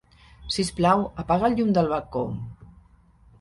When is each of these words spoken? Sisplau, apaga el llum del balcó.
Sisplau, 0.53 1.03
apaga 1.25 1.47
el 1.51 1.59
llum 1.59 1.75
del 1.77 1.91
balcó. 1.93 2.25